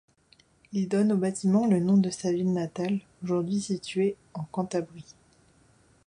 [0.71, 5.13] Il donne au bâtiment le nom de sa ville natale, aujourd'hui située en Cantabrie.